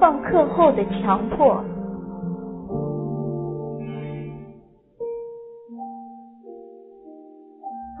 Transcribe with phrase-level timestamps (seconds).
[0.00, 1.62] 放课后的强迫。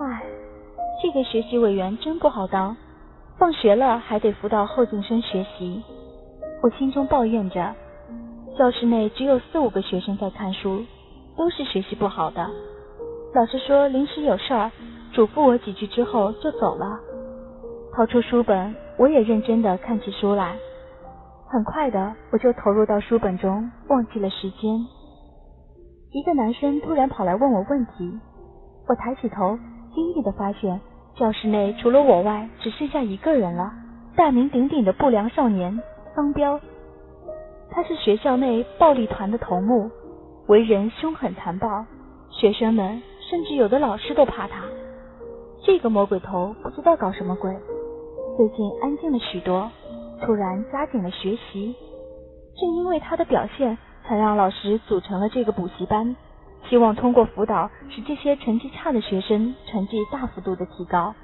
[0.00, 0.22] 唉，
[1.02, 2.74] 这个学习委员真不好当，
[3.38, 5.82] 放学了还得辅导后进生学习。
[6.62, 7.74] 我心中抱怨着，
[8.58, 10.82] 教室内只有四五个学生在看书，
[11.36, 12.48] 都是学习不好的。
[13.34, 14.70] 老师说临时有事儿，
[15.12, 16.98] 嘱咐我几句之后就走了。
[17.94, 20.56] 掏出书本，我也认真的看起书来。
[21.52, 24.78] 很快的，我就投入到书本中，忘记了时间。
[26.12, 28.20] 一个男生突然跑来问我问题，
[28.86, 29.58] 我抬起头。
[29.92, 30.80] 惊异的发现，
[31.16, 33.72] 教室内除了我外，只剩下一个人了。
[34.14, 35.76] 大名鼎鼎的不良少年
[36.14, 36.60] 桑彪，
[37.72, 39.90] 他是学校内暴力团的头目，
[40.46, 41.84] 为人凶狠残暴，
[42.30, 44.62] 学生们甚至有的老师都怕他。
[45.64, 47.52] 这个魔鬼头不知道搞什么鬼，
[48.36, 49.68] 最近安静了许多，
[50.22, 51.74] 突然加紧了学习。
[52.56, 56.14] 正因为他的表现，才让老师组成了这个补习班。
[56.68, 61.14] 希望通过辅导，使这些成绩差的学生成绩大幅度的提高。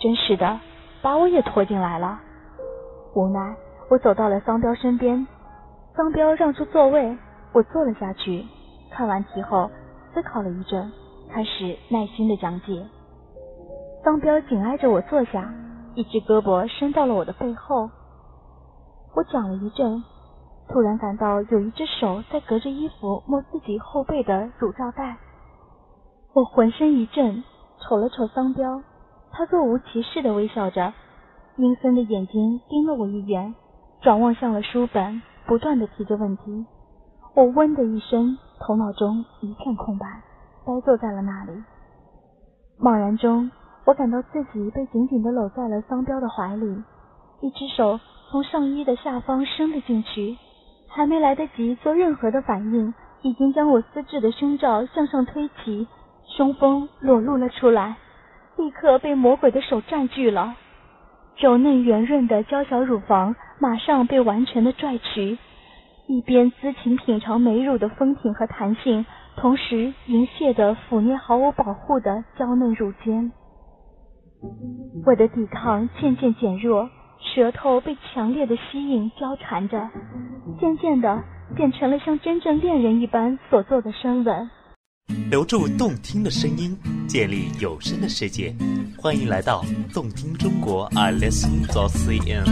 [0.00, 0.60] 真是的，
[1.00, 2.20] 把我也拖进来了。
[3.14, 3.56] 无奈，
[3.88, 5.26] 我走到了桑彪身边，
[5.96, 7.16] 桑彪让出座位，
[7.52, 8.44] 我坐了下去。
[8.90, 9.70] 看完题后，
[10.12, 10.92] 思考了一阵，
[11.30, 12.84] 开始耐心的讲解。
[14.04, 15.50] 桑彪紧挨着我坐下，
[15.94, 17.90] 一只胳膊伸到了我的背后。
[19.14, 20.02] 我讲了一阵。
[20.68, 25.18] 突然感到有一只手在隔着衣服摸自己后背的乳罩带，
[26.32, 27.42] 我浑身一震，
[27.80, 28.80] 瞅了瞅桑彪，
[29.32, 30.94] 他若无其事的微笑着，
[31.56, 33.54] 阴森的眼睛盯了我一眼，
[34.00, 36.64] 转望向了书本，不断的提着问题。
[37.34, 40.06] 我嗡的一声，头脑中一片空白，
[40.64, 41.52] 呆坐在了那里。
[42.80, 43.50] 茫然中，
[43.84, 46.82] 我感到自己被紧紧的搂在了桑彪的怀里，
[47.40, 47.98] 一只手
[48.30, 50.36] 从上衣的下方伸了进去。
[50.94, 55.88] 还没来得及做任何的反应，已经将我丝质的胸罩向上推起，
[56.36, 57.96] 胸峰裸露了出来，
[58.58, 60.54] 立刻被魔鬼的手占据了。
[61.38, 65.38] 柔嫩圆润的娇小乳房马上被完全的拽取，
[66.06, 69.06] 一边滋情品尝美乳的丰挺和弹性，
[69.36, 73.32] 同时淫亵的抚捏毫无保护的娇嫩乳尖。
[75.04, 76.88] 我的抵抗渐渐减弱。
[77.34, 79.88] 舌头被强烈的吸引交缠着，
[80.60, 81.22] 渐渐的
[81.54, 84.50] 变成了像真正恋人一般所做的深吻。
[85.30, 86.76] 留住动听的声音，
[87.06, 88.52] 建立有声的世界。
[88.98, 89.62] 欢迎来到
[89.94, 92.44] 动听中国，I listen to CN。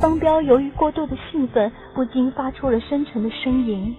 [0.00, 3.94] 方彪由于过度的兴奋，不禁发出了深沉的呻吟。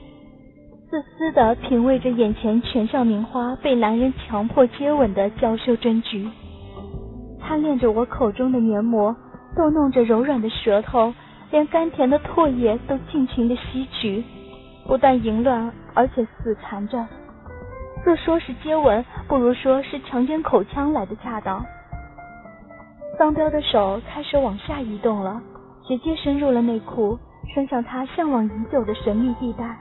[0.90, 6.30] 自私的品味着眼前全校名花被男人强迫接吻的娇羞真菊，
[7.42, 9.14] 贪恋着我口中的黏膜，
[9.54, 11.14] 逗弄着柔软的舌头，
[11.52, 14.24] 连甘甜的唾液都尽情的吸取，
[14.88, 17.06] 不但淫乱，而且死缠着。
[18.06, 21.66] 若说是接吻，不如说是强奸口腔来的恰当。
[23.18, 25.42] 桑彪的手开始往下移动了，
[25.86, 27.20] 直接深入了内裤，
[27.54, 29.78] 伸向他向往已久的神秘地带。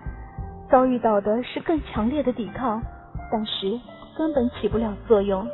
[0.70, 2.82] 遭遇到的是更强烈的抵抗，
[3.30, 3.78] 但是
[4.16, 5.46] 根本起不了作用。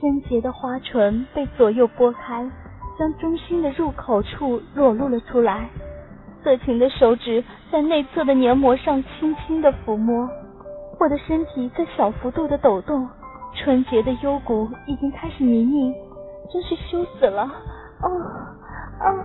[0.00, 2.50] 贞洁的花唇被左右拨开，
[2.98, 5.68] 将中心的入口处裸露了出来。
[6.42, 10.28] 色情的手指在内侧的黏膜上轻轻的抚摸，
[11.00, 13.08] 我的身体在小幅度的抖动，
[13.54, 15.94] 纯洁的幽谷已经开始泥泞，
[16.52, 17.42] 真是羞死了！
[17.42, 18.06] 啊
[19.00, 19.18] 啊啊！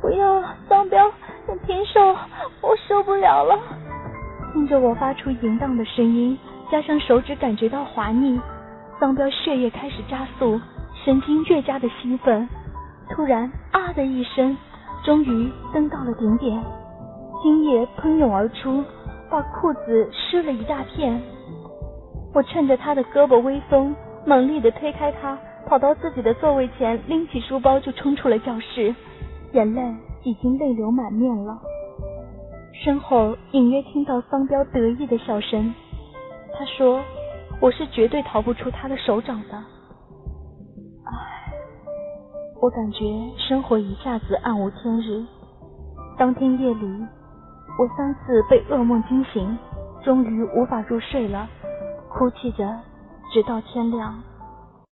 [0.00, 1.10] 不要，桑彪。
[3.26, 3.58] 了了。
[4.52, 6.38] 听着我发出淫荡的声音，
[6.70, 8.40] 加上手指感觉到滑腻，
[8.98, 10.60] 桑彪血液开始加速，
[11.04, 12.48] 神经越加的兴奋。
[13.10, 14.56] 突然啊的一声，
[15.04, 16.62] 终于登到了顶点，
[17.42, 18.82] 精液喷涌而出，
[19.28, 21.20] 把裤子湿了一大片。
[22.32, 23.94] 我趁着他的胳膊微松，
[24.24, 25.36] 猛力的推开他，
[25.66, 28.94] 跑到自己的座位前，拎起书包就冲出了教室，
[29.52, 29.82] 眼泪。
[30.24, 31.56] 已经泪流满面了，
[32.84, 35.74] 身后隐约听到桑彪得意的笑声。
[36.58, 37.02] 他说
[37.60, 39.56] ：“我是绝对逃不出他的手掌的。”
[41.04, 41.12] 唉，
[42.60, 43.04] 我感觉
[43.36, 45.24] 生活一下子暗无天日。
[46.18, 47.06] 当天夜里，
[47.78, 49.58] 我三次被噩梦惊醒，
[50.04, 51.48] 终于无法入睡了，
[52.08, 52.64] 哭泣着
[53.32, 54.22] 直到天亮。